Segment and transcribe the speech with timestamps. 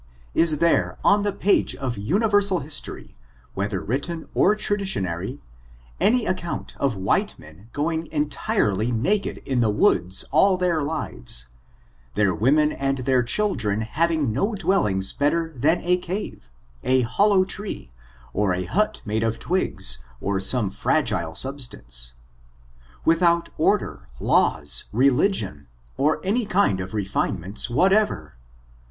[0.33, 3.15] Is there on the page of universal history,
[3.53, 5.41] whether written or tradi tionary,
[5.99, 11.49] any account of white men going entirely na ked in the woods all their lives;
[12.15, 16.49] their women and their children having no dwellings better than a cave,
[16.83, 17.91] a hollow tree,
[18.33, 22.13] or a hut made of twigs, or some frag ile substance;
[23.05, 28.33] without order, laws, religion, or any kind of refinements whatever?